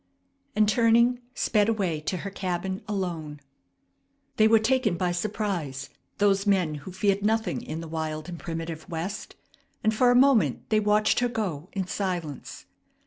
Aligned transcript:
and, 0.55 0.67
turning, 0.67 1.19
sped 1.35 1.69
away 1.69 1.99
to 2.01 2.17
her 2.17 2.31
cabin 2.31 2.81
alone. 2.87 3.39
They 4.37 4.47
were 4.47 4.57
taken 4.57 4.97
by 4.97 5.11
surprise, 5.11 5.91
those 6.17 6.47
men 6.47 6.73
who 6.89 6.91
feared 6.91 7.21
nothing 7.23 7.61
in 7.61 7.81
the 7.81 7.87
wild 7.87 8.27
and 8.27 8.39
primitive 8.39 8.89
West, 8.89 9.35
and 9.83 9.93
for 9.93 10.09
a 10.09 10.15
moment 10.15 10.67
they 10.71 10.79
watched 10.79 11.19
her 11.19 11.29
go 11.29 11.69
in 11.73 11.85
silence. 11.85 12.65